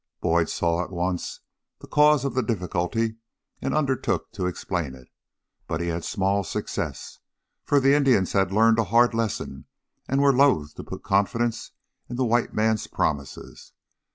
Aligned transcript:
Boyd 0.19 0.49
saw 0.49 0.83
at 0.83 0.89
once 0.89 1.41
the 1.77 1.85
cause 1.87 2.25
of 2.25 2.33
the 2.33 2.41
difficulty 2.41 3.17
and 3.61 3.75
undertook 3.75 4.31
to 4.31 4.47
explain 4.47 4.95
it, 4.95 5.07
but 5.67 5.79
he 5.79 5.89
had 5.89 6.03
small 6.03 6.43
success, 6.43 7.19
for 7.63 7.79
the 7.79 7.93
Indians 7.93 8.31
had 8.31 8.51
learned 8.51 8.79
a 8.79 8.85
hard 8.85 9.13
lesson 9.13 9.65
and 10.07 10.19
were 10.19 10.33
loath 10.33 10.73
to 10.73 10.83
put 10.83 11.03
confidence 11.03 11.73
in 12.09 12.15
the 12.15 12.25
white 12.25 12.51
man's 12.51 12.87
promises. 12.87 13.73